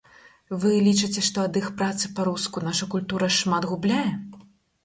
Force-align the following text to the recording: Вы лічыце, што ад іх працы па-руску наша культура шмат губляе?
Вы 0.63 0.71
лічыце, 0.87 1.23
што 1.27 1.43
ад 1.49 1.59
іх 1.61 1.67
працы 1.83 2.05
па-руску 2.21 2.65
наша 2.69 2.91
культура 2.95 3.31
шмат 3.39 3.69
губляе? 3.75 4.09